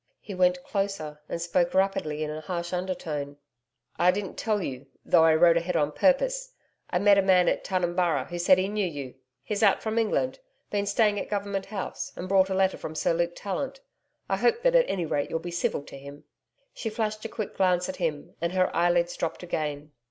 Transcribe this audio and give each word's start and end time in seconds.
He 0.19 0.33
went 0.33 0.63
closer 0.63 1.19
and 1.29 1.39
spoke 1.39 1.75
rapidly 1.75 2.23
in 2.23 2.31
a 2.31 2.41
harsh 2.41 2.73
undertone. 2.73 3.37
'I 3.99 4.09
didn't 4.13 4.35
tell 4.35 4.59
you 4.59 4.87
though 5.05 5.23
I 5.23 5.35
rode 5.35 5.57
ahead 5.57 5.75
on 5.75 5.91
purpose 5.91 6.53
I 6.89 6.97
met 6.97 7.19
a 7.19 7.21
man 7.21 7.47
at 7.47 7.63
Tunumburra 7.63 8.25
who 8.25 8.39
said 8.39 8.57
he 8.57 8.67
knew 8.67 8.87
you. 8.87 9.13
He's 9.43 9.61
out 9.61 9.83
from 9.83 9.99
England 9.99 10.39
been 10.71 10.87
staying 10.87 11.19
at 11.19 11.29
Government 11.29 11.67
House, 11.67 12.11
and 12.15 12.27
brought 12.27 12.49
a 12.49 12.55
letter 12.55 12.77
from 12.77 12.95
Sir 12.95 13.13
Luke 13.13 13.33
Tallant. 13.35 13.79
I 14.27 14.37
hope 14.37 14.63
that 14.63 14.73
at 14.73 14.89
any 14.89 15.05
rate 15.05 15.29
you'll 15.29 15.37
be 15.37 15.51
civil 15.51 15.83
to 15.83 15.97
him.' 15.99 16.23
She 16.73 16.89
flashed 16.89 17.23
a 17.25 17.29
quick 17.29 17.55
glance 17.55 17.87
at 17.87 17.97
him, 17.97 18.33
and 18.41 18.53
her 18.53 18.75
eyelids 18.75 19.15
dropped 19.15 19.43
again. 19.43 19.91